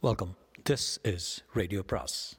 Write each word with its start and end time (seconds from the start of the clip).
Welcome 0.00 0.36
this 0.70 1.14
is 1.14 1.44
radio 1.52 1.82
பிராஸ் 1.82 2.38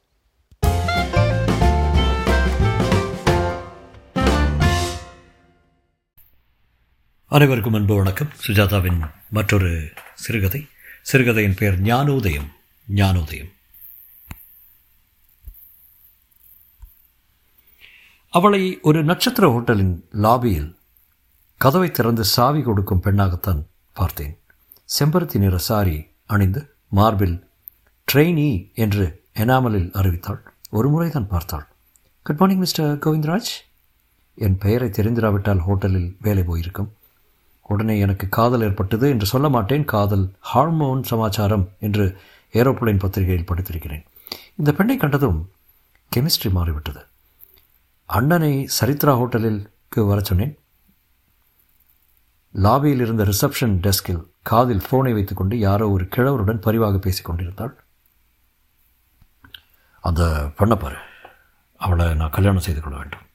அனைவருக்கும் 7.26 7.74
அன்பு 7.74 7.96
வணக்கம். 7.96 8.28
சுஜாதாவின் 8.48 9.12
மற்றொரு 9.30 9.94
சிறுகதை. 10.14 10.68
சிறுகதையின் 11.02 11.54
பெயர் 11.54 11.82
ஞானோதயம். 11.82 12.52
ஞானோதயம். 12.90 13.52
அவளை 18.30 18.80
ஒரு 18.82 19.04
நட்சத்திர 19.04 19.48
ஹோட்டலின் 19.48 20.10
லாபியில் 20.12 20.76
கதவை 21.58 21.92
திறந்து 21.92 22.24
சாவி 22.24 22.62
கொடுக்கும் 22.62 23.04
பெண்ணாகத்தான் 23.04 23.64
பார்த்தேன். 23.94 24.40
செம்பருத்தி 25.00 25.38
நிற 25.38 25.58
சாரி 25.58 26.08
அணிந்து 26.26 26.74
மார்பில் 26.88 27.48
ட்ரெயினி 28.12 28.72
என்று 28.74 29.24
எனாமலில் 29.34 29.90
அறிவித்தாள். 30.00 30.40
ஒரு 30.70 30.90
முறை 30.90 31.10
தான் 31.10 31.28
பார்த்தாள். 31.28 31.66
குட் 32.26 32.38
மார்னிங் 32.38 32.60
மிஸ்டர் 32.60 32.96
கோவிந்தராஜ் 33.04 33.52
என் 34.36 34.58
பெயரை 34.58 34.90
தெரிந்திராவிட்டால் 34.90 35.62
ஹோட்டலில் 35.68 36.16
வேலை 36.22 36.44
போயிருக்கும். 36.44 36.94
உடனே 37.62 38.00
எனக்கு 38.00 38.30
காதல் 38.30 38.62
ஏற்பட்டது 38.62 39.10
என்று 39.10 39.26
சொல்ல 39.26 39.50
மாட்டேன். 39.50 39.86
காதல் 39.86 40.34
ஹார்மோன் 40.40 41.04
சமாச்சாரம் 41.04 41.66
என்று 41.80 42.18
ஏரோப்ளேன் 42.54 43.02
பத்திரிகையில் 43.04 43.46
படித்திருக்கிறேன். 43.52 44.04
இந்த 44.56 44.74
பெண்ணை 44.74 44.98
கண்டதும் 44.98 45.52
கெமிஸ்ட்ரி 46.16 46.52
மாறிவிட்டது. 46.52 47.04
அண்ணனை 48.06 48.68
சரித்ரா 48.80 49.16
ஹோட்டலிற்கு 49.22 50.08
வர 50.08 50.22
சொன்னேன். 50.22 50.58
லாபியில் 52.56 53.04
இருந்த 53.06 53.24
ரிசப்ஷன் 53.24 53.78
டெஸ்கில் 53.86 54.24
காதில் 54.42 54.84
ஃபோனை 54.88 55.14
வைத்துக்கொண்டு 55.14 55.60
யாரோ 55.60 55.90
ஒரு 55.90 56.08
கிழவருடன் 56.16 56.66
பரிவாக 56.68 56.98
பேசிக் 56.98 57.26
கொண்டிருந்தாள். 57.26 57.76
அந்த 60.08 60.24
பெண்ணை 60.58 60.78
அவளை 61.80 62.06
நான் 62.20 62.36
கல்யாணம் 62.36 62.66
செய்து 62.68 62.82
கொள்ள 62.82 62.96
வேண்டும். 62.98 63.26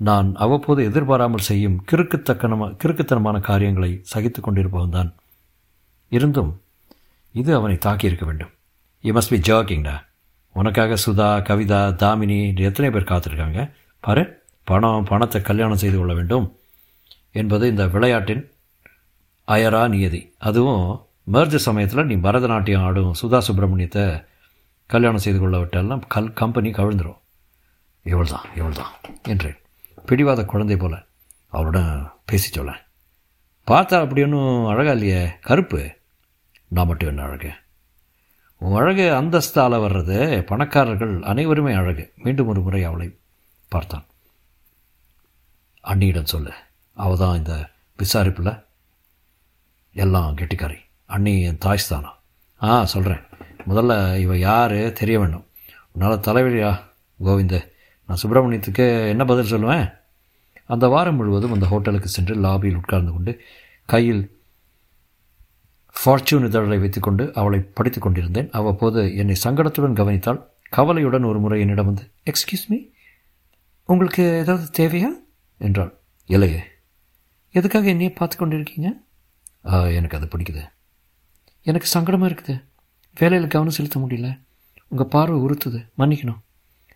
நான் 0.00 0.28
அவ்வப்போது 0.34 0.80
எதிர்பாராமல் 0.90 1.46
செய்யும் 1.48 1.76
கிறுக்குத்தக்கனமா 1.90 2.66
கிறுக்குத்தனமான 2.82 3.40
காரியங்களை 3.48 3.90
சகித்து 4.12 4.40
கொண்டிருப்பவன் 4.40 4.94
தான் 4.96 5.10
இருந்தும் 6.08 6.52
இது 7.34 7.50
அவனை 7.54 7.76
தாக்கியிருக்க 7.86 8.24
வேண்டும். 8.26 8.52
யூ 9.04 9.12
மஸ்ட் 9.16 9.32
பி 9.34 9.40
ஜாக்கிங்டா 9.48 9.96
உனக்காக 10.54 10.96
சுதா 11.04 11.28
கவிதா 11.48 11.80
தாமினி 12.02 12.38
எத்தனை 12.68 12.88
பேர் 12.90 13.10
காத்திருக்காங்க? 13.10 13.60
பாரு 14.04 14.22
பணம் 14.64 15.06
பணத்தை 15.10 15.40
கல்யாணம் 15.42 15.82
செய்து 15.82 15.98
கொள்ள 15.98 16.12
வேண்டும் 16.14 16.46
என்பது 17.40 17.64
இந்த 17.72 17.84
விளையாட்டின் 17.94 18.42
அயரா 19.48 19.82
நியதி. 19.94 20.20
அதுவும் 20.38 20.84
மர்ஜ 21.34 21.56
சமயத்தில் 21.68 22.08
நீ 22.10 22.16
பரதநாட்டியம் 22.26 22.84
ஆடும் 22.88 23.14
சுதா 23.20 23.40
சுப்பிரமணியத்தை 23.48 24.04
கல்யாணம் 24.92 25.24
செய்து 25.24 25.38
கொள்ள 25.38 25.56
கல் 26.14 26.36
கம்பெனி 26.40 26.70
கவிழ்ந்துடும் 26.70 27.20
இவள் 28.06 28.32
தான் 28.34 28.46
இவள் 28.58 28.78
தான் 28.80 28.92
என்றேன். 29.32 29.58
பிடிவாத 30.08 30.44
குழந்தை 30.52 30.76
போல 30.76 30.94
அவளுடன் 31.54 31.90
பேசி 32.28 32.48
சொல்ல. 32.50 32.72
பார்த்தா 33.66 33.96
அப்படி 34.04 34.22
ஒன்றும் 34.26 34.66
அழகா 34.66 34.92
இல்லையே 34.96 35.22
கருப்பு? 35.40 35.80
நான் 36.68 36.88
மட்டும் 36.90 37.10
என்ன 37.12 37.22
அழகு? 37.22 37.50
உன் 38.60 38.78
அழகு 38.80 39.06
அந்தஸ்தால் 39.14 39.82
வர்றது 39.84 40.16
பணக்காரர்கள் 40.50 41.14
அனைவருமே 41.32 41.72
அழகு. 41.80 42.04
மீண்டும் 42.24 42.50
ஒரு 42.52 42.60
முறை 42.60 42.82
அவளை 42.84 43.08
பார்த்தான். 43.72 44.06
அண்ணியிடம் 45.84 46.32
சொல்லு 46.34 46.52
அவள் 46.96 47.22
தான் 47.22 47.38
இந்த 47.40 47.54
விசாரிப்பில் 47.98 48.52
எல்லாம் 49.94 50.36
கெட்டிக்காரி. 50.36 50.80
அண்ணி 51.06 51.34
என் 51.42 51.62
தாய்ஸ்தானா? 51.64 52.10
ஆ 52.60 52.84
சொல்கிறேன் 52.84 53.24
முதல்ல 53.68 54.16
இவ 54.16 54.38
யார் 54.38 54.92
தெரிய 54.92 55.18
வேண்டும். 55.18 55.46
உன்னால் 55.92 56.18
தலைவலியா 56.18 56.78
கோவிந்த? 57.18 57.72
நான் 58.06 58.18
சுப்பிரமணியத்துக்கு 58.22 59.08
என்ன 59.08 59.24
பதில் 59.24 59.52
சொல்லுவேன்? 59.52 59.98
அந்த 60.66 60.88
வாரம் 60.88 61.16
முழுவதும் 61.16 61.52
அந்த 61.52 61.66
ஹோட்டலுக்கு 61.66 62.08
சென்று 62.08 62.36
லாபியில் 62.36 62.74
உட்கார்ந்து 62.74 63.12
கொண்டு 63.12 63.40
கையில் 63.86 64.38
ஃபார்ச்சூன் 66.04 66.44
இதழை 66.44 66.78
வைத்துக்கொண்டு 66.78 67.34
அவளை 67.34 67.60
படித்து 67.60 68.00
கொண்டிருந்தேன். 68.00 68.48
அவ்வப்போது 68.50 69.16
என்னை 69.16 69.36
சங்கடத்துடன் 69.44 69.94
கவனித்தாள். 69.94 70.44
கவலையுடன் 70.70 71.22
ஒரு 71.22 71.40
முறை 71.40 71.60
என்னிடம் 71.60 71.86
வந்து 71.86 72.10
எக்ஸ்கியூஸ் 72.30 72.66
மீ 72.68 72.78
உங்களுக்கு 73.84 74.22
ஏதாவது 74.22 74.88
தேவையா? 74.88 75.08
என்றாள். 75.58 75.98
இல்லையே. 76.26 76.62
எதுக்காக 77.50 77.86
என்னையே 77.86 78.12
பார்த்து 78.12 78.46
கொண்டிருக்கீங்க? 78.46 78.88
எனக்கு 79.94 80.16
அது 80.16 80.26
பிடிக்குது. 80.26 80.68
எனக்கு 81.62 81.98
சங்கடமாக 81.98 82.30
இருக்குது. 82.30 82.69
வேலையில் 83.18 83.48
கவனம் 83.48 83.72
செலுத்த 83.72 84.00
முடியல. 84.00 84.40
உங்கள் 84.88 85.06
பார்வை 85.06 85.40
உறுத்துது. 85.40 85.88
மன்னிக்கணும். 85.98 86.40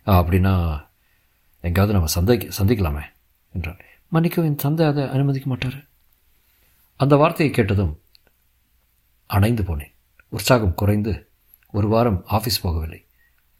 அப்படின்னா 0.05 0.85
எங்காவது 1.61 1.93
நம்ம 1.93 2.07
சந்தைக்கு 2.07 2.63
சந்திக்கலாமே 2.63 3.01
என்றான் 3.53 3.77
மன்னிக்கவும் 4.07 4.49
என் 4.49 4.55
தந்தை 4.55 4.85
அதை 4.85 5.09
அனுமதிக்க 5.09 5.49
மாட்டார். 5.49 5.85
அந்த 6.95 7.15
வார்த்தையை 7.15 7.55
கேட்டதும் 7.55 8.01
அணைந்து 9.25 9.63
போனேன். 9.63 9.93
உற்சாகம் 10.29 10.73
குறைந்து 10.73 11.29
ஒரு 11.71 11.87
வாரம் 11.87 12.25
ஆஃபீஸ் 12.31 12.63
போகவில்லை. 12.63 13.05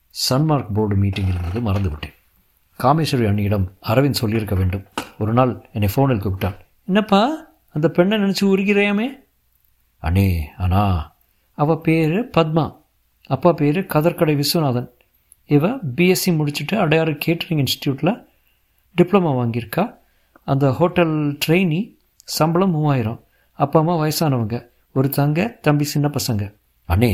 சன்மார்க் 0.10 0.74
போர்டு 0.74 0.96
மீட்டிங் 0.96 1.28
இருந்தது 1.28 1.62
மறந்துவிட்டேன். 1.62 2.14
காமேஸ்வரி 2.80 3.28
அண்ணியிடம் 3.28 3.72
அரவிந்த் 3.84 4.12
சொல்லியிருக்க 4.12 4.56
வேண்டும். 4.56 4.86
ஒரு 5.20 5.34
நாள் 5.34 5.70
என்னை 5.74 5.90
ஃபோனில் 5.96 6.22
கூப்பிட்டான். 6.22 6.56
என்னப்பா 6.86 7.46
அந்த 7.74 7.90
பெண்ணை 7.90 8.18
நினச்சி 8.18 8.44
உருகிறேயாமே? 8.44 9.08
அண்ணே 10.02 10.46
அண்ணா 10.58 11.15
அவள் 11.56 11.84
பேர் 11.88 12.14
பத்மா. 12.38 12.66
அப்பா 13.26 13.52
பேர் 13.52 13.80
கதர்கடை 13.94 14.34
விஸ்வநாதன். 14.42 14.90
இவ 15.46 15.68
பிஎஸ்சி 15.96 16.30
முடிச்சுட்டு 16.30 16.78
அடையாறு 16.84 17.14
கேட்டரிங் 17.26 17.64
இன்ஸ்டியூட்டில் 17.64 18.16
டிப்ளமா 18.98 19.32
வாங்கியிருக்கா. 19.40 19.98
அந்த 20.46 20.72
ஹோட்டல் 20.72 21.38
ட்ரெயினி 21.46 21.80
சம்பளம் 22.38 22.72
மூவாயிரம். 22.72 23.20
அப்பா 23.54 23.80
அம்மா 23.80 23.96
வயசானவங்க. 23.96 24.68
ஒரு 24.94 25.10
தங்க 25.10 25.48
தம்பி 25.62 25.84
சின்ன 25.84 26.10
பசங்க. 26.10 26.44
அண்ணே 26.88 27.14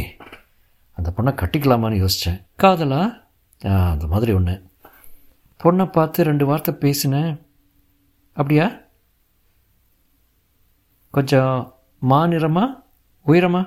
அந்த 0.96 1.14
பொண்ணை 1.18 1.34
கட்டிக்கலாமான்னு 1.42 2.00
யோசித்தேன் 2.04 2.40
காதலா? 2.64 3.02
அந்த 3.92 4.08
மாதிரி 4.08 4.32
ஒன்று 4.32 4.56
பொண்ணை 5.64 5.86
பார்த்து 5.92 6.24
ரெண்டு 6.24 6.46
வார்த்தை 6.46 6.74
பேசினேன். 6.74 7.46
அப்படியா? 8.30 8.72
கொஞ்சம் 11.12 11.76
மாநிறமா? 12.10 12.66
உயரமா? 13.28 13.62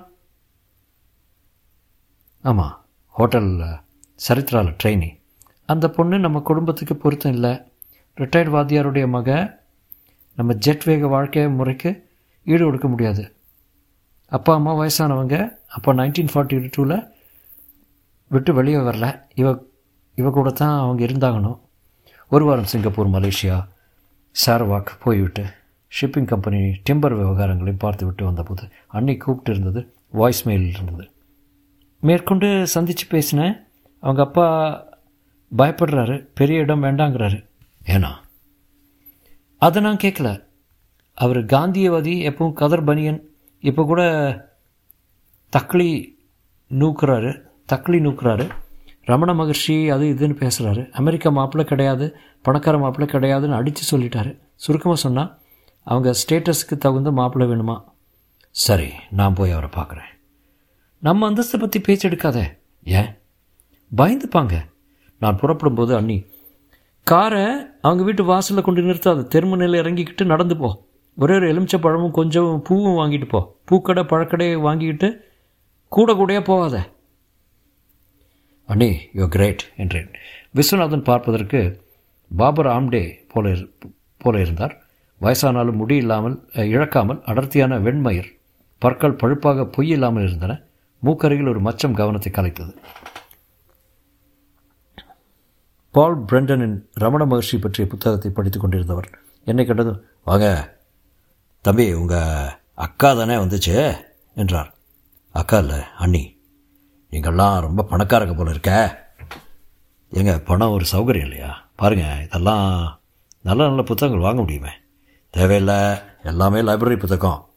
ஆமாம் 2.51 2.85
ஹோட்டல் 3.09 3.51
சரித்ராவில் 4.29 4.75
ட்ரெயினி. 4.83 5.09
அந்த 5.67 5.91
பொண்ணு 5.91 6.19
நம்ம 6.19 6.41
குடும்பத்துக்கு 6.41 6.97
பொருத்தம் 6.97 7.33
இல்லை. 7.33 7.53
ரிட்டையர்ட் 8.21 8.51
வாத்தியாருடைய 8.55 9.09
மக 9.09 9.61
நம்ம 10.37 10.55
ஜெட் 10.55 10.85
வேக 10.85 11.07
வாழ்க்கை 11.07 11.49
முறைக்கு 11.49 11.91
ஈடு 12.45 12.65
கொடுக்க 12.65 12.89
முடியாது. 12.89 13.37
அப்பா 14.27 14.55
அம்மா 14.55 14.75
வயசானவங்க 14.75 15.59
அப்போ 15.69 15.95
நைன்டீன் 15.95 16.31
ஃபார்ட்டி 16.35 16.71
டூவில் 16.77 17.09
விட்டு 18.29 18.55
வெளியே 18.55 18.77
வரல. 18.77 19.23
இவ 19.35 19.65
இவ 20.15 20.31
கூட 20.31 20.51
தான் 20.51 20.81
அவங்க 20.81 21.05
இருந்தாகணும். 21.05 21.59
ஒரு 22.29 22.45
வாரம் 22.45 22.71
சிங்கப்பூர் 22.75 23.15
மலேசியா 23.17 23.69
சாரவாக் 24.47 24.93
போய்விட்டு 25.03 25.47
ஷிப்பிங் 26.01 26.31
கம்பெனி 26.35 26.61
டிம்பர் 26.83 27.15
விவகாரங்களையும் 27.15 27.85
பார்த்து 27.87 28.05
விட்டு 28.05 28.25
வந்தபோது 28.25 28.69
அன்னை 28.87 29.17
கூப்பிட்டு 29.17 29.61
இருந்தது 29.61 29.83
வாய்ஸ்மெயில் 30.13 30.69
இருந்தது. 30.69 31.09
மேற்கொண்டு 32.07 32.49
சந்தித்து 32.75 33.05
பேசினேன் 33.13 33.55
அவங்க 34.03 34.23
அப்பா 34.27 34.47
பயப்படுறாரு 35.59 36.17
பெரிய 36.39 36.65
இடம் 36.65 36.83
வேண்டாங்கிறாரு. 36.85 37.39
ஏன்னா 37.95 38.11
அதை 39.67 39.83
நான் 39.87 40.03
கேட்கல 40.03 40.31
அவர் 41.19 41.41
காந்தியவாதி 41.55 42.15
எப்பவும் 42.31 42.59
கதர் 42.61 42.85
பனியன் 42.89 43.21
இப்போ 43.71 43.83
கூட 43.91 44.03
தக்ளி 45.57 45.89
நூக்குறாரு 46.81 47.31
தக்ளி 47.73 47.99
நூக்குறாரு. 48.07 48.47
ரமண 49.11 49.31
மகர்ஷி 49.41 49.77
அது 49.95 50.05
இதுன்னு 50.15 50.37
பேசுகிறாரு 50.43 50.83
அமெரிக்கா 51.01 51.31
மாப்பிள்ளை 51.39 51.65
கிடையாது 51.71 52.07
பணக்கார 52.47 52.79
மாப்பிள்ளை 52.83 53.09
கிடையாதுன்னு 53.15 53.59
அடித்து 53.61 53.83
சொல்லிட்டாரு. 53.93 54.33
சுருக்கமாக 54.65 55.01
சொன்னால் 55.01 55.31
அவங்க 55.87 56.11
ஸ்டேட்டஸ்க்கு 56.21 56.77
தகுந்த 56.87 57.11
மாப்பிள்ளை 57.21 57.47
வேணுமா? 57.51 57.77
சரி 58.51 58.89
நான் 59.21 59.39
போய் 59.39 59.55
அவரை 59.57 59.71
பார்க்குறேன். 59.79 60.11
நம்ம 61.05 61.31
அந்தஸ்தை 61.31 61.59
பற்றி 61.59 61.79
பேச்சு 61.81 62.09
எடுக்காத. 62.09 62.39
ஏன்? 62.99 63.11
பயந்துப்பாங்க. 63.91 64.55
நான் 65.23 65.39
புறப்படும் 65.41 65.75
போது 65.75 65.93
அண்ணி 65.97 66.17
காரை 67.07 67.43
அவங்க 67.81 68.03
வீட்டு 68.03 68.23
வாசலில் 68.25 68.67
கொண்டு 68.67 68.83
நிறுத்தாத. 68.83 69.27
தெருமுனையில் 69.35 69.81
இறங்கிக்கிட்டு 69.83 70.25
நடந்து 70.25 70.57
போ. 70.57 70.69
ஒரே 71.19 71.35
ஒரு 71.35 71.47
எலுமிச்சை 71.49 71.81
பழமும் 71.81 72.11
கொஞ்சம் 72.11 72.63
பூவும் 72.63 72.99
வாங்கிட்டு 73.01 73.29
போ. 73.29 73.41
பூக்கடை 73.71 74.03
பழக்கடையை 74.13 74.57
வாங்கிக்கிட்டு 74.61 75.09
கூட 75.93 76.13
கூடையாக 76.13 76.45
போகாத. 76.45 76.77
அண்ணி 78.69 78.91
யோ 79.15 79.27
கிரேட் 79.29 79.65
என்றேன். 79.77 80.11
விஸ்வநாதன் 80.55 81.09
பார்ப்பதற்கு 81.11 81.61
பாபர் 82.31 82.67
ஆம்டே 82.67 83.05
போல 83.29 83.57
போல 84.19 84.41
இருந்தார். 84.41 84.75
வயசானாலும் 85.21 85.81
முடி 85.83 85.97
இல்லாமல் 85.97 86.37
இழக்காமல் 86.53 87.21
அடர்த்தியான 87.25 87.79
வெண்மயிர் 87.79 88.31
பற்கள் 88.83 89.21
பழுப்பாக 89.23 89.67
பொய் 89.67 89.89
இல்லாமல் 89.89 90.23
இருந்தன. 90.23 90.55
மூக்கருகில் 91.05 91.49
ஒரு 91.49 91.61
மச்சம் 91.61 91.95
கவனத்தை 91.95 92.33
கலைத்தது. 92.33 92.77
பால் 95.91 96.25
பிரண்டனின் 96.25 96.81
ரமண 96.93 97.25
மகர்ஷி 97.25 97.61
பற்றிய 97.61 97.89
புத்தகத்தை 97.89 98.31
படித்துக் 98.31 98.65
கொண்டிருந்தவர். 98.65 99.13
என்னை 99.45 99.67
கண்டதும் 99.67 100.03
வாங்க 100.25 100.77
தம்பி 101.61 101.93
உங்கள் 101.93 102.49
அக்கா 102.75 103.15
தானே 103.15 103.35
வந்துச்சு? 103.35 104.05
என்றார். 104.35 104.75
அக்கா 105.33 105.59
இல்லை 105.59 105.81
அண்ணி. 105.99 106.41
நீங்கள்லாம் 107.11 107.61
ரொம்ப 107.61 107.87
பணக்காரங்க 107.91 108.37
போல 108.37 108.51
இருக்க. 108.51 109.03
ஏங்க 110.13 110.45
பணம் 110.45 110.71
ஒரு 110.71 110.85
சௌகரியம் 110.93 111.21
இல்லையா? 111.21 111.69
பாருங்கள் 111.77 112.25
இதெல்லாம் 112.25 113.01
நல்ல 113.43 113.67
நல்ல 113.67 113.83
புத்தகங்கள் 113.83 114.25
வாங்க 114.25 114.41
முடியுமே. 114.41 114.69
தேவையில்லை 115.31 115.99
எல்லாமே 116.23 116.61
லைப்ரரி 116.61 116.99
புத்தகம். 116.99 117.49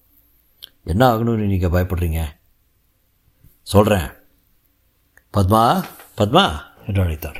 என்ன 0.84 1.16
ஆகணும்னு 1.16 1.46
நீங்கள் 1.46 1.70
பயப்படுறீங்க? 1.70 2.37
சொல்கிறேன் 3.70 4.06
பத்மா 5.34 5.84
பத்மா 6.18 6.44
என்று 6.88 7.04
அழைத்தார். 7.04 7.40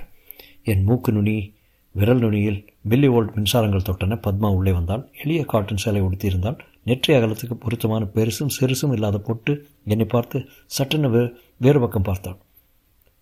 என் 0.64 0.84
மூக்கு 0.84 1.12
நுனி 1.12 1.54
விரல் 1.92 2.20
நுனியில் 2.20 2.74
மில்லி 2.90 3.08
வோல்ட் 3.14 3.34
மின்சாரங்கள் 3.36 3.86
தொட்டன 3.90 4.18
பத்மா 4.26 4.50
உள்ளே 4.56 4.72
வந்தால் 4.72 5.12
எளிய 5.24 5.46
காட்டன் 5.46 5.78
சேலை 5.78 6.02
உடுத்தியிருந்தால் 6.02 6.58
நெற்றி 6.84 7.14
அகலத்துக்கு 7.14 7.54
பொருத்தமான 7.54 8.06
பெருசும் 8.06 8.54
சிறுசும் 8.60 8.92
இல்லாத 8.92 9.18
பொட்டு 9.18 9.68
என்னை 9.84 10.06
பார்த்து 10.06 10.50
சட்டுன்னு 10.78 11.10
வே 11.10 11.34
வேறு 11.58 11.80
பக்கம் 11.80 12.02
பார்த்தாள் 12.02 12.38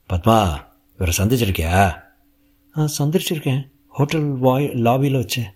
பத்மா 0.09 0.65
இவரை 0.97 1.13
சந்திச்சிருக்கியா? 1.17 1.95
ஆ 2.77 2.87
சந்திச்சிருக்கேன். 2.97 3.67
ஹோட்டல் 3.87 4.37
வாய் 4.37 4.65
லாபியில் 4.65 5.21
வச்சேன் 5.21 5.51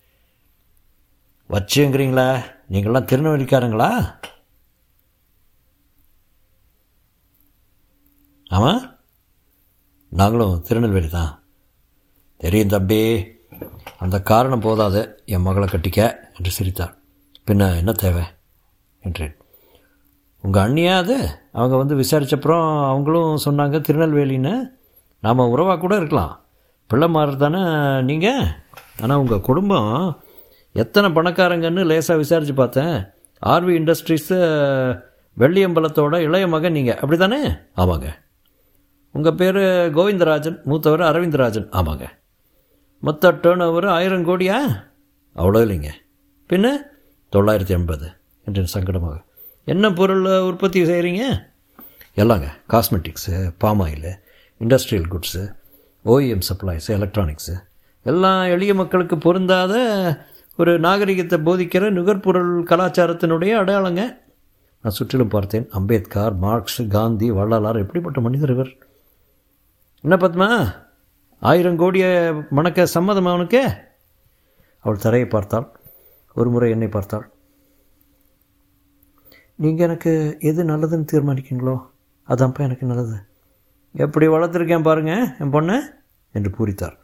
வச்சுங்கிறீங்களா? 1.50 2.44
நீங்களாம் 2.70 3.10
திருநெல்வேலிக்காரங்களா? 3.12 4.16
ஆமாம் 8.50 8.84
நாங்களும் 10.12 10.62
திருநெல்வேலி 10.62 11.10
தான் 11.10 11.44
தெரியும் 12.38 12.68
தம்பி. 12.68 13.26
அந்த 13.98 14.22
காரணம் 14.22 14.60
போதாது 14.60 15.22
என் 15.26 15.42
மகளை 15.42 15.68
கட்டிக்க 15.68 16.00
என்று 16.38 16.52
சிரித்தார் 16.52 16.94
பின்ன 17.48 17.78
என்ன 17.78 17.92
தேவை? 17.92 18.24
என்றேன். 19.02 19.36
உங்கள் 20.42 20.64
அண்ணியா 20.64 20.98
அது? 20.98 21.18
அவங்க 21.52 21.76
வந்து 21.76 21.96
விசாரித்தப்புறம் 21.96 22.86
அவங்களும் 22.88 23.38
சொன்னாங்க 23.46 23.78
திருநெல்வேலின்னு. 23.88 24.72
நாம் 25.20 25.38
உறவாக 25.38 25.80
கூட 25.80 25.96
இருக்கலாம். 25.96 26.34
பிள்ளை 26.88 27.08
மாறு 27.08 27.38
தானே 27.38 27.62
நீங்கள் 28.02 28.46
ஆனால் 29.02 29.18
உங்கள் 29.18 29.42
குடும்பம் 29.42 30.22
எத்தனை 30.72 31.10
பணக்காரங்கன்னு 31.12 31.86
லேசாக 31.86 32.20
விசாரித்து 32.20 32.54
பார்த்தேன். 32.54 32.96
ஆர்வி 33.46 33.74
இண்டஸ்ட்ரீஸு 33.80 34.38
வெள்ளியம்பலத்தோட 35.38 36.16
இளைய 36.18 36.48
மகன் 36.48 36.72
நீங்கள் 36.72 36.96
அப்படி 36.96 37.18
தானே 37.18 37.42
ஆமாங்க. 37.76 38.10
உங்கள் 39.12 39.34
பேர் 39.34 39.56
கோவிந்தராஜன் 39.96 40.64
மூத்தவர் 40.64 41.00
அரவிந்தராஜன். 41.00 41.68
ஆமாங்க. 41.72 42.08
மொத்த 43.00 43.32
டேர்ன் 43.32 43.64
ஓவர் 43.64 43.86
ஆயிரம் 43.86 44.26
கோடியா? 44.26 44.56
அவ்வளோ 45.36 45.60
இல்லைங்க. 45.66 45.90
பின்ன? 46.50 46.70
தொள்ளாயிரத்தி 47.32 47.68
எண்பது 47.68 48.08
என்று 48.46 48.66
சங்கடமாக. 48.74 49.18
என்ன 49.64 49.94
பொருள் 49.94 50.42
உற்பத்தி 50.42 50.84
செய்கிறீங்க 50.84 51.42
எல்லாங்க. 52.16 52.48
Cosmetics 52.70 53.54
palm 53.58 53.82
oil 53.82 54.12
industrial 54.60 55.10
goods 55.10 55.54
OEM 56.06 56.42
supplies 56.50 56.88
electronics 56.88 57.56
எல்லாம் 58.04 58.44
எளிய 58.44 58.74
மக்களுக்கு 58.74 59.18
பொருந்தாத 59.18 59.74
ஒரு 60.58 60.80
நாகரிகத்தை 60.80 61.40
போதிக்கிற 61.40 61.90
நுகர்பொருள் 61.90 62.64
கலாச்சாரத்தினுடைய 62.64 63.54
அடையாளங்க. 63.56 64.02
நான் 64.82 64.94
சுற்றிலும் 64.94 65.28
பார்த்தேன். 65.28 65.68
அம்பேத்கர் 65.70 66.36
மார்க்ஸ் 66.36 66.88
காந்தி 66.88 67.32
வள்ளலார் 67.32 67.78
எப்படிப்பட்ட 67.78 68.22
மனிதர் 68.22 68.50
இவர்? 68.50 68.89
என்ன 70.04 70.16
பத்மா? 70.16 70.76
ஆயிரம் 71.42 71.78
கோடியை 71.78 72.32
மணக்க 72.50 72.86
சம்மதம் 72.86 73.26
அவனுக்கு? 73.26 73.62
அவள் 74.80 74.98
தரையை 74.98 75.28
பார்த்தாள். 75.28 75.68
ஒரு 76.34 76.50
முறை 76.50 76.70
என்னை 76.70 76.88
பார்த்தாள். 76.88 77.26
நீங்கள் 79.56 79.86
எனக்கு 79.88 80.38
எது 80.40 80.64
நல்லதுன்னு 80.64 81.10
தீர்மானிக்கீங்களோ 81.12 81.76
அதான்ப்பா 82.30 82.60
எனக்கு 82.60 82.86
நல்லது. 82.86 83.18
எப்படி 83.92 84.28
வளர்த்துருக்கேன் 84.28 84.88
பாருங்க 84.90 85.36
என் 85.40 85.50
பொண்ணு 85.50 85.78
என்று 86.32 86.50
பூரித்தார். 86.58 86.98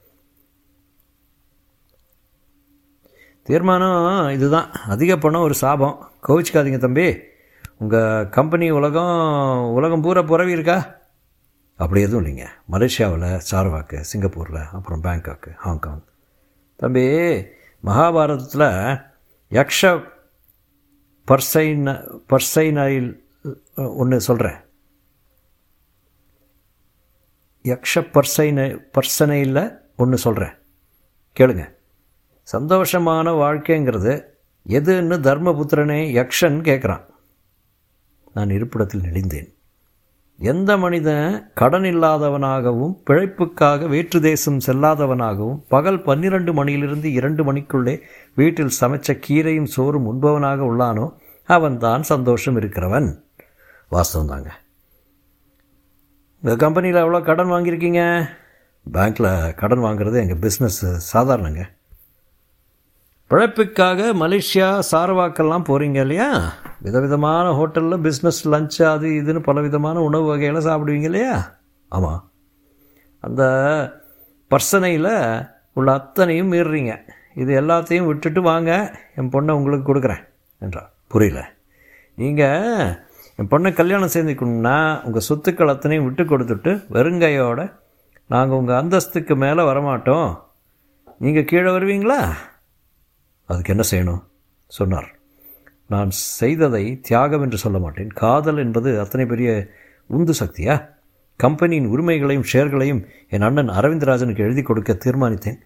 தீர்மானம் 3.43 4.29
இதுதான். 4.29 4.71
அதிக 4.71 5.17
பணம் 5.17 5.41
ஒரு 5.41 5.53
சாபம். 5.53 5.97
கோவிச்சுக்காதீங்க 6.27 6.77
தம்பி. 6.77 7.07
உங்கள் 7.77 8.29
கம்பெனி 8.29 8.69
உலகம் 8.69 9.15
உலகம் 9.71 10.01
பூரா 10.01 10.21
புறவி 10.21 10.51
இருக்கா 10.51 10.77
அப்படி 11.77 12.01
எதுவும் 12.01 12.25
இல்லைங்க. 12.25 12.45
மலேசியாவில் 12.71 13.41
சார்வாக்கு 13.51 13.97
சிங்கப்பூரில் 13.99 14.69
அப்புறம் 14.77 15.03
பேங்காக்கு 15.03 15.53
ஹாங்காங். 15.53 16.03
தம்பி 16.75 17.05
மகாபாரதத்தில் 17.83 19.01
யக்ஷ 19.51 20.03
பர்சைன 21.27 21.95
பர்சைனைல் 22.29 23.09
ஒன்று 23.75 24.21
சொல்கிறேன் 24.21 24.59
யக்ஷ 27.63 27.93
பர்சைன 27.95 28.59
பர்சனையில் 28.97 29.63
ஒன்று 29.97 30.17
சொல்கிறேன் 30.17 30.55
கேளுங்க. 31.39 31.63
சந்தோஷமான 32.51 33.27
வாழ்க்கைங்கிறது 33.43 34.13
எதுன்னு 34.67 35.17
தர்மபுத்திரனே 35.27 35.99
யக்ஷன் 36.19 36.57
கேட்குறான் 36.69 37.05
நான் 38.33 38.49
இருப்பிடத்தில் 38.49 39.01
நெளிந்தேன். 39.01 39.54
எந்த 40.37 40.77
மனிதன் 40.77 41.51
கடன் 41.53 41.81
இல்லாதவனாகவும் 41.81 42.95
பிழைப்புக்காக 43.09 43.87
வேற்று 43.87 44.21
தேசம் 44.21 44.57
செல்லாதவனாகவும் 44.67 45.63
பகல் 45.69 46.01
பன்னிரண்டு 46.01 46.53
மணியிலிருந்து 46.53 47.13
இரண்டு 47.13 47.53
மணிக்குள்ளே 47.53 48.01
வீட்டில் 48.35 48.69
சமைச்ச 48.81 49.19
கீரையும் 49.27 49.63
சோறும் 49.63 50.05
உண்பவனாக 50.05 50.63
உள்ளானோ 50.63 51.13
அவன்தான் 51.43 52.03
சந்தோஷம் 52.03 52.59
இருக்கிறவன். 52.59 53.21
வாஸ்தவம் 53.89 54.27
தாங்க. 54.27 54.57
உங்கள் 56.41 56.57
கம்பெனியில் 56.57 56.99
எவ்வளோ 56.99 57.21
கடன் 57.21 57.47
வாங்கியிருக்கீங்க? 57.47 58.27
பேங்க்கில் 58.93 59.55
கடன் 59.55 59.79
வாங்குறது 59.79 60.29
எங்கள் 60.29 60.51
பிஸ்னஸ் 60.51 60.99
சாதாரணங்க. 61.13 61.74
பிழைப்புக்காக 63.31 64.09
மலேசியா 64.13 64.67
சாரவாக்கெல்லாம் 64.91 65.65
போகிறீங்க 65.67 65.99
இல்லையா? 65.99 66.53
விதவிதமான 66.81 67.51
ஹோட்டலில் 67.51 68.03
பிஸ்னஸ் 68.05 68.41
லஞ்ச் 68.43 68.83
அது 68.83 69.07
இதுன்னு 69.07 69.39
பல 69.39 69.61
விதமான 69.61 70.01
உணவு 70.01 70.25
வகைகளை 70.25 70.65
சாப்பிடுவீங்க 70.65 71.09
இல்லையா? 71.11 71.57
ஆமாம் 71.87 72.31
அந்த 73.19 73.43
பர்சனையில் 74.51 75.11
உள்ள 75.73 75.93
அத்தனையும் 75.93 76.51
மீறுறீங்க 76.51 76.93
இது 77.33 77.61
எல்லாத்தையும் 77.61 78.05
விட்டுட்டு 78.05 78.41
வாங்க 78.41 78.99
என் 79.15 79.29
பொண்ணை 79.29 79.51
உங்களுக்கு 79.51 79.87
கொடுக்குறேன் 79.93 80.23
என்றார். 80.59 80.91
புரியல. 81.07 81.51
நீங்கள் 82.15 82.95
என் 83.35 83.51
பொண்ணை 83.51 83.73
கல்யாணம் 83.73 84.13
சேர்ந்துக்கணும்னா 84.13 85.03
உங்கள் 85.03 85.27
சொத்துக்கள் 85.29 85.69
அத்தனையும் 85.69 86.05
விட்டு 86.05 86.23
கொடுத்துட்டு 86.23 86.73
வெறுங்கையோட 86.91 87.71
நாங்கள் 88.27 88.57
உங்கள் 88.57 88.79
அந்தஸ்துக்கு 88.83 89.35
மேலே 89.35 89.63
வரமாட்டோம். 89.63 90.29
நீங்கள் 91.17 91.45
கீழே 91.45 91.71
வருவீங்களா? 91.71 92.19
அதுக்கு 93.45 93.75
என்ன 93.77 93.83
செய்யணும்? 93.91 94.23
சொன்னார். 94.67 95.15
நான் 95.87 96.09
செய்ததை 96.09 96.99
தியாகம் 96.99 97.41
என்று 97.41 97.57
சொல்ல 97.57 97.79
மாட்டேன். 97.79 98.09
காதல் 98.09 98.57
என்பது 98.57 98.99
அத்தனை 98.99 99.27
பெரிய 99.27 99.67
உந்து 100.07 100.33
சக்தியா? 100.39 100.93
கம்பெனியின் 101.35 101.87
உரிமைகளையும் 101.87 102.43
ஷேர்களையும் 102.53 103.05
என் 103.29 103.41
அண்ணன் 103.41 103.69
அரவிந்தராஜனுக்கு 103.69 104.37
எழுதி 104.37 104.61
கொடுக்க 104.61 104.93
தீர்மானித்தேன். 104.93 105.57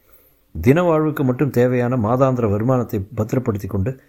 தின 0.61 0.81
வாழ்வுக்கு 0.81 1.23
மட்டும் 1.23 1.49
தேவையான 1.49 1.95
மாதாந்திர 1.95 2.49
வருமானத்தை 2.49 3.07
பத்திரப்படுத்தி 3.15 3.67
கொண்டு 3.67 4.01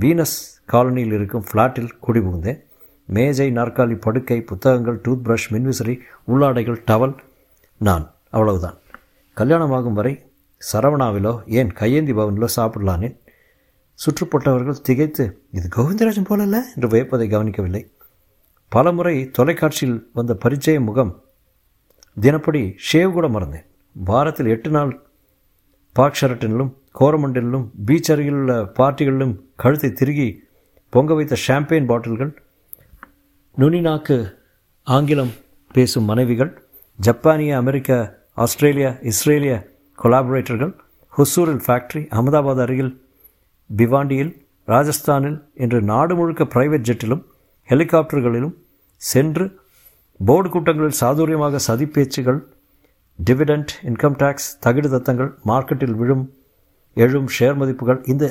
வீனஸ் 0.00 0.62
காலனியில் 0.72 1.12
இருக்கும் 1.12 1.44
ஃப்ளாட்டில் 1.52 1.88
குடிபுகுந்தேன். 2.06 2.60
மேஜை 3.06 3.52
நாற்காலி 3.52 4.00
படுக்கை 4.00 4.40
புத்தகங்கள் 4.40 5.00
டூத் 5.00 5.24
பிரஷ் 5.24 5.52
மின்விசிறி 5.52 5.98
உள்ளாடைகள் 6.28 6.82
டவல். 6.86 7.16
நான் 7.76 8.14
அவ்வளவுதான். 8.30 8.78
கல்யாணமாகும் 9.36 9.92
வரை 9.92 10.27
சரவணாவிலோ 10.62 11.32
ஏன் 11.46 11.72
கையேந்தி 11.72 12.12
பவனிலோ 12.12 12.48
சாப்பிடலானேன்? 12.56 13.16
சுற்றுப்பட்டவர்கள் 13.98 14.82
திகைத்து 14.82 15.24
இது 15.50 15.68
கோவிந்தராஜன் 15.76 16.28
போலல்ல? 16.30 16.56
என்று 16.74 16.88
வியப்பதை 16.88 17.28
கவனிக்கவில்லை. 17.28 17.82
பலமுறை 18.72 19.30
தொலைக்காட்சியில் 19.30 20.10
வந்த 20.12 20.38
பரிச்சய 20.44 20.80
முகம். 20.80 21.12
தினப்படி 22.16 22.76
ஷேவ் 22.88 23.12
கூட 23.12 23.28
மறந்தேன். 23.28 23.66
வாரத்தில் 23.96 24.46
எட்டு 24.46 24.70
நாள் 24.70 24.92
பாக் 25.92 26.18
ஷரட்டினிலும் 26.20 26.72
கோரமண்டலிலும் 27.00 27.66
பீச் 27.86 28.10
அருகில் 28.12 28.34
உள்ள 28.34 28.62
பார்ட்டிகளிலும் 28.78 29.34
கழுத்தை 29.56 29.92
திருகி 29.92 30.28
பொங்க 30.92 31.14
வைத்த 31.14 31.36
ஷாம்பெயின் 31.46 31.86
பாட்டில்கள் 31.86 32.32
நுனிநாக்கு 33.58 34.16
ஆங்கிலம் 34.86 35.32
பேசும் 35.74 36.04
மனைவிகள் 36.04 36.52
ஜப்பானிய 36.98 37.56
அமெரிக்கா 37.56 37.98
ஆஸ்திரேலியா 38.34 38.90
இஸ்ரேலியா 39.02 39.58
கொலாபரேட்டர்கள் 39.98 40.72
ஹுசூரில் 41.12 41.62
ஃபேக்ட்ரி 41.64 42.02
அகமதாபாத் 42.08 42.62
அருகில் 42.64 42.92
பிவாண்டியில் 43.70 44.32
ராஜஸ்தானில் 44.68 45.38
என்று 45.56 45.78
நாடு 45.82 46.14
முழுக்க 46.14 46.42
பிரைவேட் 46.44 46.86
ஜெட்டிலும் 46.88 47.22
ஹெலிகாப்டர்களிலும் 47.68 48.54
சென்று 49.02 49.44
போர்டு 50.20 50.48
கூட்டங்களில் 50.48 50.98
சாதுரியமாக 51.00 51.58
சதி 51.58 51.86
பேச்சுகள் 51.86 52.40
டிவிடெண்ட் 53.18 53.72
இன்கம் 53.82 54.18
டேக்ஸ் 54.18 54.48
தகிடு 54.66 54.88
தத்தங்கள் 54.88 55.30
மார்க்கெட்டில் 55.44 55.96
விழும் 55.96 56.24
எழும் 56.96 57.28
ஷேர் 57.28 57.56
மதிப்புகள் 57.56 58.00
இந்த 58.04 58.24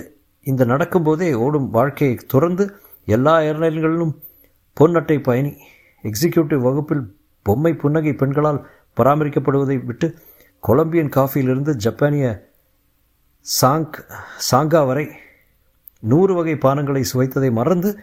இந்த 0.45 0.65
நடக்கும்போதே 0.65 1.29
ஓடும் 1.37 1.67
வாழ்க்கையை 1.69 2.15
துறந்து 2.27 2.65
எல்லா 3.07 3.35
ஏர்லைன்களிலும் 3.41 4.13
பொன்னட்டை 4.77 5.17
பயணி 5.21 5.53
எக்ஸிக்யூட்டிவ் 6.03 6.61
வகுப்பில் 6.61 7.03
பொம்மை 7.45 7.71
புன்னகை 7.75 8.13
பெண்களால் 8.13 8.61
பராமரிக்கப்படுவதை 8.97 9.77
விட்டு 9.83 10.07
கொலம்பியன் 10.59 11.09
காஃபியிலிருந்து 11.09 11.73
ஜப்பானிய 11.75 12.53
சாங் 13.39 13.91
சாங்கா 14.51 14.85
வரை 14.85 15.09
நூறு 15.99 16.33
வகை 16.33 16.53
பானங்களை 16.53 17.03
சுவைத்ததை 17.13 17.51
மறந்து 17.51 17.99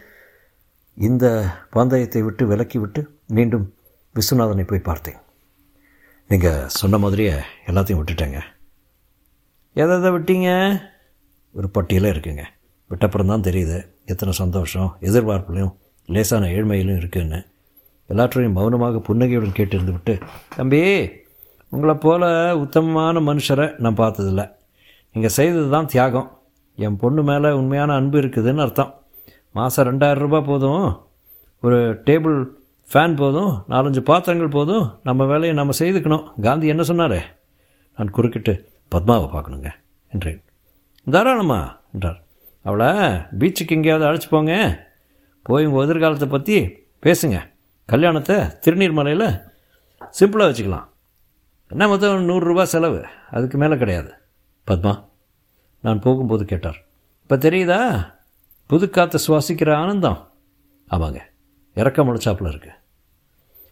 இந்த 0.93 1.45
பந்தயத்தை 1.69 2.21
விட்டு 2.21 2.55
விலக்கிவிட்டு 2.55 3.07
மீண்டும் 3.27 3.73
விஸ்வநாதனை 4.15 4.67
போய் 4.67 4.79
பார்த்தேன். 4.79 5.15
நீங்கள் 6.27 6.67
சொன்ன 6.67 6.97
மாதிரியே 6.97 7.33
எல்லாத்தையும் 7.65 8.01
விட்டுட்டேங்க. 8.01 8.39
எதை 9.73 9.97
எதை 9.97 10.11
விட்டீங்க? 10.11 10.81
ஒரு 11.51 11.69
பட்டியலே 11.73 12.09
இருக்குங்க. 12.13 12.43
விட்டப்புறம் 12.89 13.27
தான் 13.27 13.41
தெரியுது. 13.41 13.87
எத்தனை 14.05 14.33
சந்தோஷம் 14.33 14.97
எதிர்பார்ப்புலையும் 15.01 15.75
லேசான 16.05 16.45
ஏழ்மையிலும் 16.45 16.97
இருக்குன்னு. 16.97 17.45
எல்லாற்றையும் 18.07 18.53
மௌனமாக 18.53 18.99
புன்னகையுடன் 18.99 19.57
கேட்டிருந்து 19.57 19.91
விட்டு 19.91 20.17
தம்பி 20.55 20.81
உங்களை 21.75 21.95
போல 21.95 22.23
உத்தமமான 22.57 23.19
மனுஷரை 23.19 23.67
நான் 23.83 23.99
பார்த்ததில்ல. 24.01 24.43
நீங்கள் 25.13 25.35
செய்தது 25.37 25.69
தான் 25.69 25.89
தியாகம். 25.93 26.29
என் 26.85 26.99
பொண்ணு 27.01 27.23
மேலே 27.23 27.49
உண்மையான 27.51 27.93
அன்பு 27.93 28.17
இருக்குதுன்னு 28.21 28.63
அர்த்தம். 28.65 28.91
மாதம் 29.51 29.87
ரெண்டாயிரம் 29.87 30.23
ரூபாய் 30.25 30.47
போதும். 30.51 30.85
ஒரு 31.61 31.77
டேபிள் 32.07 32.37
ஃபேன் 32.91 33.15
போதும். 33.15 33.51
நாலஞ்சு 33.69 33.99
பாத்திரங்கள் 33.99 34.55
போதும். 34.57 34.85
நம்ம 35.03 35.25
வேலையை 35.25 35.53
நம்ம 35.55 35.73
செய்துக்கணும். 35.79 36.25
காந்தி 36.41 36.67
என்ன 36.67 36.83
சொன்னார்? 36.83 37.19
நான் 37.97 38.15
குறுக்கிட்டு 38.17 38.53
பத்மாவை 38.87 39.27
பார்க்கணுங்க 39.35 39.69
என்றேன். 40.13 40.41
தாராளமா 41.11 41.59
என்றார். 41.93 42.19
அவளை 42.63 42.89
பீச்சுக்கு 43.39 43.75
எங்கேயாவது 43.77 44.05
அழைச்சி 44.09 44.29
போங்க. 44.29 44.53
போய் 45.43 45.65
உங்கள் 45.65 45.85
எதிர்காலத்தை 45.85 46.27
பற்றி 46.27 46.57
பேசுங்க. 47.05 47.39
கல்யாணத்தை 47.85 48.35
திருநீர்மலையில் 48.35 49.27
சிம்பிளாக 50.19 50.49
வச்சுக்கலாம். 50.49 50.87
என்ன 51.67 51.87
மொத்தம் 51.87 52.29
நூறுரூவா 52.29 52.63
செலவு. 52.63 53.05
அதுக்கு 53.31 53.57
மேலே 53.57 53.77
கிடையாது. 53.77 54.13
பத்மா 54.67 55.05
நான் 55.81 55.99
போகும்போது 55.99 56.45
கேட்டார். 56.45 56.85
இப்போ 57.21 57.35
தெரியுதா? 57.35 58.13
புது 58.67 58.89
காற்றை 58.89 59.19
சுவாசிக்கிற 59.27 59.73
ஆனந்தம். 59.73 60.31
ஆமாங்க. 60.91 61.19
இறக்க 61.73 62.03
முளைச்சாப்பில் 62.03 62.47
இருக்கு. 62.47 62.69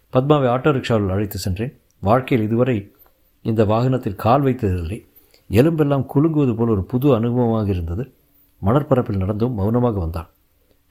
பத்மாவை 0.10 0.50
ஆட்டோ 0.50 0.72
ரிக்ஷாவில் 0.72 1.10
அழைத்து 1.10 1.38
சென்றேன். 1.38 1.82
வாழ்க்கையில் 2.00 2.48
இதுவரை 2.48 2.96
இந்த 3.42 3.66
வாகனத்தில் 3.66 4.16
கால் 4.16 4.42
வைத்ததில்லை. 4.42 5.08
எலும்பெல்லாம் 5.50 6.06
குலுங்குவது 6.16 6.56
போல் 6.56 6.70
ஒரு 6.70 6.84
புது 6.84 7.20
அனுபவமாக 7.20 7.68
இருந்தது. 7.68 8.14
மணற்பரப்பில் 8.66 9.18
நடந்தும் 9.18 9.54
மௌனமாக 9.54 10.00
வந்தான். 10.00 10.30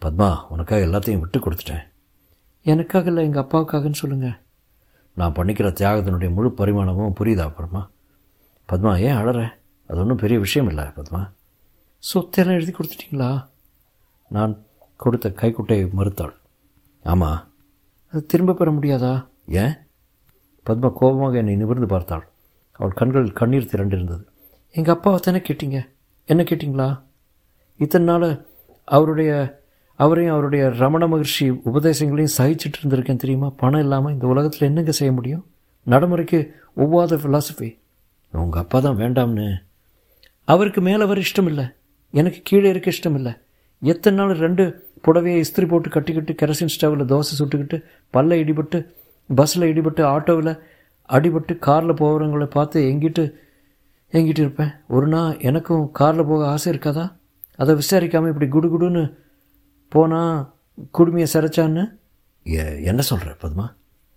பத்மா 0.00 0.46
உனக்காக 0.48 0.84
எல்லாத்தையும் 0.86 1.20
விட்டு 1.20 1.38
கொடுத்துட்டேன். 1.38 1.82
எனக்காக 2.62 3.06
இல்லை 3.06 3.24
எங்கள் 3.24 3.42
அப்பாவுக்காகன்னு 3.42 3.92
சொல்லுங்கள் 3.92 4.38
நான் 5.14 5.32
பண்ணிக்கிற 5.32 5.70
தியாகத்தினுடைய 5.80 6.32
முழு 6.32 6.48
பரிமாணமும் 6.48 7.14
புரியுதா 7.20 7.40
அப்புறமா 7.40 7.90
பத்மா 8.72 9.00
ஏன் 9.00 9.16
அழற 9.16 9.60
அது 9.86 10.00
ஒன்றும் 10.00 10.16
பெரிய 10.16 10.38
விஷயம் 10.38 10.68
இல்லை 10.68 10.84
பத்மா. 10.84 11.30
சொத்தெல்லாம் 12.14 12.52
எழுதி 12.52 12.72
கொடுத்துட்டீங்களா? 12.72 13.48
நான் 14.28 14.64
கொடுத்த 14.96 15.30
கைக்குட்டையை 15.30 15.86
மறுத்தாள். 15.86 16.32
ஆமாம் 17.02 17.48
அது 18.12 18.26
திரும்ப 18.26 18.52
பெற 18.52 18.70
முடியாதா? 18.70 19.28
ஏன்? 19.46 19.74
பத்மா 20.66 20.92
கோபமாக 20.92 21.36
என்னை 21.36 21.56
நிமிர்ந்து 21.56 21.86
பார்த்தாள். 21.86 22.28
அவள் 22.72 22.92
கண்களில் 22.92 23.32
கண்ணீர் 23.32 23.70
திரண்டிருந்தது. 23.72 24.24
எங்கள் 24.70 24.94
அப்பாவை 24.94 25.20
தானே 25.20 25.38
கேட்டீங்க? 25.38 25.88
என்ன 26.24 26.42
கேட்டிங்களா? 26.42 27.02
இத்தனை 27.76 28.06
நாள் 28.06 28.46
அவருடைய 28.84 29.61
அவரையும் 30.02 30.34
அவருடைய 30.34 30.62
ரமண 30.80 31.04
மகர்ஷி 31.12 31.46
உபதேசங்களையும் 31.70 32.34
சகிச்சுட்டு 32.38 32.78
இருந்திருக்கேன் 32.80 33.22
தெரியுமா? 33.22 33.48
பணம் 33.62 33.82
இல்லாமல் 33.84 34.14
இந்த 34.14 34.26
உலகத்தில் 34.32 34.68
என்னங்க 34.68 34.92
செய்ய 34.98 35.12
முடியும்? 35.18 35.44
நடைமுறைக்கு 35.86 36.38
ஒவ்வாத 36.82 37.18
ஃபிலாசபி 37.22 37.68
உங்கள் 38.32 38.62
அப்பா 38.62 38.78
தான் 38.86 38.98
வேண்டாம்னு. 39.02 39.46
அவருக்கு 40.48 40.80
மேலே 40.88 41.04
வர 41.10 41.20
இஷ்டம் 41.26 41.48
இல்லை 41.50 41.66
எனக்கு 42.14 42.40
கீழே 42.48 42.68
இருக்க 42.72 42.88
இஷ்டம் 42.94 43.16
இல்லை 43.18 43.32
எத்தனை 43.82 44.16
நாள் 44.20 44.42
ரெண்டு 44.44 44.64
புடவையை 45.06 45.38
இஸ்திரி 45.44 45.66
போட்டு 45.70 45.88
கட்டிக்கிட்டு 45.94 46.32
கெரசின் 46.40 46.72
ஸ்டவ்வில் 46.74 47.08
தோசை 47.12 47.34
சுட்டுக்கிட்டு 47.38 47.76
பல்ல 48.14 48.36
இடிபட்டு 48.42 48.78
பஸ்ஸில் 49.30 49.66
இடிபட்டு 49.70 50.02
ஆட்டோவில் 50.14 50.52
அடிபட்டு 51.08 51.52
காரில் 51.66 52.00
போகிறவங்கள 52.00 52.44
பார்த்து 52.56 52.78
எங்கிட்டு 52.90 53.24
எங்கிட்டு 54.12 54.42
இருப்பேன். 54.44 54.72
ஒரு 54.94 55.06
நாள் 55.06 55.32
எனக்கும் 55.48 55.84
காரில் 55.98 56.28
போக 56.30 56.42
ஆசை 56.54 56.68
இருக்காதா? 56.72 57.04
அதை 57.60 57.72
விசாரிக்காமல் 57.80 58.32
இப்படி 58.32 58.48
குடு 58.54 58.68
குடுன்னு 58.72 59.02
போனால் 59.94 60.36
குடுமையை 60.98 61.26
சிறைச்சான்னு? 61.34 61.84
என்ன 62.90 63.00
சொல்கிற 63.10 63.30
பத்மா? 63.42 63.66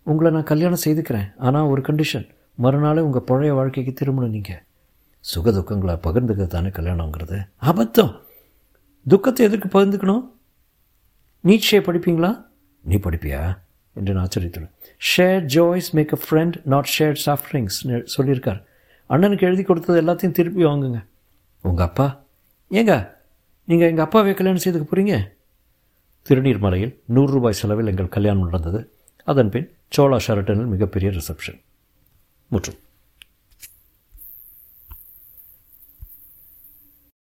உங்களை 0.10 0.29
நான் 0.36 0.50
கல்யாணம் 0.51 0.84
செய்துக்கிறேன். 0.86 1.27
ஆனால் 1.48 1.70
ஒரு 1.72 1.82
கண்டிஷன் 1.88 2.27
மறுநாள் 2.63 3.05
உங்கள் 3.08 3.27
பழைய 3.29 3.53
வாழ்க்கைக்கு 3.58 3.94
திரும்பணும் 4.00 4.34
நீங்கள் 4.36 4.62
சுக 5.20 5.51
துக்கங்களை 5.58 5.94
பகிர்ந்துக்க 6.05 6.46
தானே 6.53 6.70
கல்யாணங்கிறது 6.77 7.38
அபத்தம். 7.72 8.13
துக்கத்தை 9.05 9.46
எதுக்கு 9.48 9.67
பகிர்ந்துக்கணும்? 9.75 10.24
நீட்ஷே 11.44 11.79
படிப்பீங்களா? 11.88 12.32
நீ 12.84 12.96
படிப்பியா? 13.05 13.41
என்று 13.96 14.13
நான் 14.13 14.24
ஆச்சரியத்துடன். 14.25 14.72
Share 15.10 15.44
joys 15.55 15.89
make 15.98 16.13
a 16.17 16.20
friend 16.24 16.55
not 16.74 16.89
share 16.96 17.15
sufferings 17.25 17.77
சொல்லியிருக்கார். 18.15 18.62
அண்ணனுக்கு 19.10 19.48
எழுதி 19.50 19.63
கொடுத்தது 19.63 20.00
எல்லாத்தையும் 20.01 20.38
திருப்பி 20.39 20.63
வாங்குங்க. 20.65 21.00
உங்கள் 21.62 21.88
அப்பா? 21.89 22.08
ஏங்க 22.77 22.94
நீங்கள் 23.72 23.89
எங்கள் 23.91 24.05
அப்பாவை 24.05 24.34
கல்யாணம் 24.39 24.63
செய்துக்க 24.63 24.86
போகிறீங்க 24.89 25.15
திருநீர்மலையில் 26.29 26.94
நூறு 27.05 27.32
ரூபாய் 27.34 27.53
செலவில் 27.53 27.88
எங்கள் 27.88 28.13
கல்யாணம் 28.15 28.44
நடந்தது. 28.44 28.79
அதன்பின் 29.24 29.67
சோழா 29.89 30.17
ஷெரட்டனில் 30.27 30.72
மிகப்பெரிய 30.74 31.12
ரிசப்ஷன் 31.12 31.60
முற்றும். 32.48 32.79